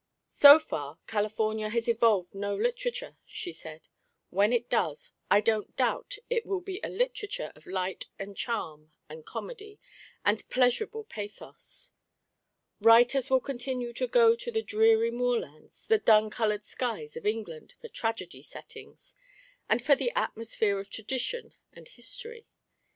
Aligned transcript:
"So 0.25 0.57
far, 0.57 0.97
California 1.05 1.69
has 1.69 1.87
evolved 1.87 2.33
no 2.33 2.55
literature," 2.55 3.17
she 3.23 3.53
said. 3.53 3.87
"When 4.31 4.51
it 4.51 4.67
does, 4.67 5.11
I 5.29 5.41
don't 5.41 5.77
doubt 5.77 6.15
it 6.27 6.43
will 6.43 6.59
be 6.59 6.79
a 6.83 6.89
literature 6.89 7.51
of 7.55 7.67
light 7.67 8.07
and 8.17 8.35
charm 8.35 8.93
and 9.07 9.27
comedy 9.27 9.79
and 10.25 10.49
pleasurable 10.49 11.03
pathos. 11.03 11.91
Writers 12.79 13.29
will 13.29 13.41
continue 13.41 13.93
to 13.93 14.07
go 14.07 14.35
to 14.35 14.51
the 14.51 14.63
dreary 14.63 15.11
moorlands, 15.11 15.85
the 15.85 15.99
dun 15.99 16.31
coloured 16.31 16.65
skies 16.65 17.15
of 17.15 17.27
England 17.27 17.75
for 17.79 17.87
tragedy 17.87 18.41
settings, 18.41 19.13
and 19.69 19.83
for 19.83 19.95
the 19.95 20.09
atmosphere 20.15 20.79
of 20.79 20.89
tradition 20.89 21.53
and 21.73 21.89
history. 21.89 22.47